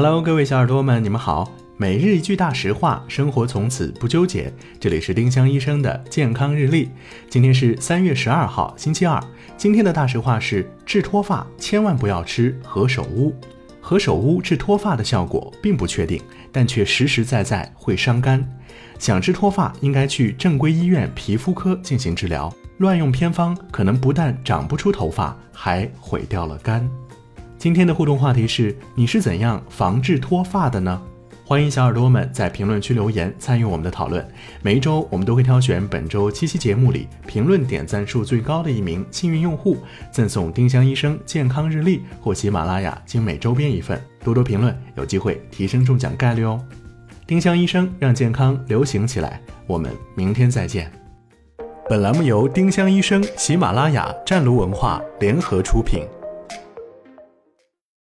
[0.00, 1.52] Hello，各位小耳朵们，你们好。
[1.76, 4.52] 每日一句大实话，生活从此不纠结。
[4.78, 6.90] 这里是丁香医生的健康日历。
[7.28, 9.20] 今天是三月十二号，星期二。
[9.56, 13.34] 今天的大实话是：治脱发千万不要吃何首乌。
[13.80, 16.22] 何首乌治脱发的效果并不确定，
[16.52, 18.48] 但却实实在在会伤肝。
[19.00, 22.54] 想治脱发，应该去正规医院皮肤科进行治疗。
[22.76, 26.88] 乱用偏方，可能不但长不出头发，还毁掉了肝。
[27.58, 31.02] 今天的互动话题是：你是怎样防治脱发的呢？
[31.44, 34.24] 欢迎小耳朵们在评论区留言参与我们的讨论。
[34.62, 39.78] 每一周我们都会挑选本周七期节目里评论点赞数最高的一名幸运用户，
[40.12, 44.00] 赠送丁香医生健康日历或喜马拉雅精美周边一份。
[44.22, 46.62] 多多评论，有机会提升中奖概率哦！
[47.26, 50.88] 丁香医生让健康流行起来，我们明天再见。
[51.88, 56.06] 本栏目由丁香医生、喜马拉雅、湛庐文化联合出品。